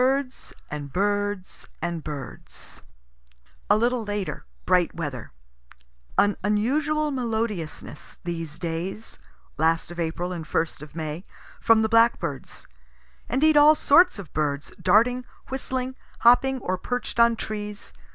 BIRDS 0.03 0.51
AND 0.71 0.91
BIRDS 0.91 1.69
AND 1.79 2.03
BIRDS 2.03 2.81
A 3.69 3.77
little 3.77 4.03
later 4.03 4.47
bright 4.65 4.95
weather. 4.95 5.31
An 6.17 6.37
unusual 6.43 7.11
melodiousness, 7.11 8.17
these 8.23 8.57
days, 8.57 9.19
(last 9.59 9.91
of 9.91 9.99
April 9.99 10.31
and 10.33 10.47
first 10.47 10.81
of 10.81 10.95
May) 10.95 11.23
from 11.59 11.83
the 11.83 11.87
blackbirds; 11.87 12.65
indeed 13.29 13.55
all 13.55 13.75
sorts 13.75 14.17
of 14.17 14.33
birds, 14.33 14.71
darting, 14.81 15.23
whistling, 15.49 15.93
hopping 16.21 16.57
or 16.61 16.79
perch'd 16.79 17.19
on 17.19 17.35
trees. 17.35 17.93